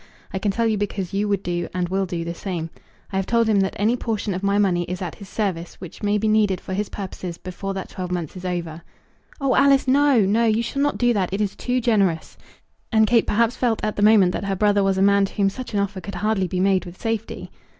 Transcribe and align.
I 0.33 0.39
can 0.39 0.49
tell 0.51 0.65
you 0.65 0.79
because 0.79 1.13
you 1.13 1.27
would 1.27 1.43
do, 1.43 1.67
and 1.75 1.87
will 1.87 2.07
do 2.07 2.25
the 2.25 2.33
same. 2.33 2.71
I 3.13 3.17
have 3.17 3.27
told 3.27 3.47
him 3.47 3.59
that 3.59 3.75
any 3.77 3.95
portion 3.95 4.33
of 4.33 4.41
my 4.41 4.57
money 4.57 4.81
is 4.85 4.99
at 4.99 5.13
his 5.13 5.29
service 5.29 5.75
which 5.75 6.01
may 6.01 6.17
be 6.17 6.27
needed 6.27 6.59
for 6.59 6.73
his 6.73 6.89
purposes 6.89 7.37
before 7.37 7.75
that 7.75 7.89
twelve 7.89 8.11
months 8.11 8.35
is 8.35 8.43
over." 8.43 8.81
"Oh, 9.39 9.53
Alice! 9.53 9.87
No; 9.87 10.21
no. 10.25 10.45
You 10.45 10.63
shall 10.63 10.81
not 10.81 10.97
do 10.97 11.13
that. 11.13 11.31
It 11.31 11.39
is 11.39 11.55
too 11.55 11.79
generous." 11.79 12.35
And 12.91 13.05
Kate 13.05 13.27
perhaps 13.27 13.55
felt 13.55 13.79
at 13.83 13.95
the 13.95 14.01
moment 14.01 14.31
that 14.31 14.45
her 14.45 14.55
brother 14.55 14.83
was 14.83 14.97
a 14.97 15.03
man 15.03 15.25
to 15.25 15.33
whom 15.35 15.51
such 15.51 15.75
an 15.75 15.79
offer 15.79 16.01
could 16.01 16.15
hardly 16.15 16.47
be 16.47 16.59
made 16.59 16.83
with 16.85 16.99
safety. 16.99 17.51